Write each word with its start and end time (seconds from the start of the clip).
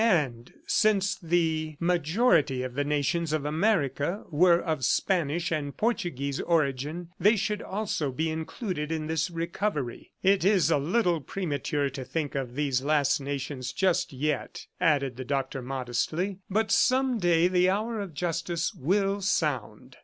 And 0.03 0.51
since 0.65 1.13
the 1.21 1.75
majority 1.79 2.63
of 2.63 2.73
the 2.73 2.83
nations 2.83 3.31
of 3.33 3.45
America 3.45 4.23
were 4.31 4.59
of 4.59 4.83
Spanish 4.83 5.51
and 5.51 5.77
Portuguese 5.77 6.41
origin, 6.41 7.09
they 7.19 7.35
should 7.35 7.61
also 7.61 8.11
be 8.11 8.31
included 8.31 8.91
in 8.91 9.05
this 9.05 9.29
recovery. 9.29 10.11
"It 10.23 10.43
is 10.43 10.71
a 10.71 10.79
little 10.79 11.21
premature 11.21 11.91
to 11.91 12.03
think 12.03 12.33
of 12.33 12.55
these 12.55 12.81
last 12.81 13.19
nations 13.19 13.71
just 13.71 14.11
yet," 14.11 14.65
added 14.79 15.17
the 15.17 15.23
Doctor 15.23 15.61
modestly, 15.61 16.39
"but 16.49 16.71
some 16.71 17.19
day 17.19 17.47
the 17.47 17.69
hour 17.69 17.99
of 17.99 18.15
justice 18.15 18.73
will 18.73 19.21
sound. 19.21 19.97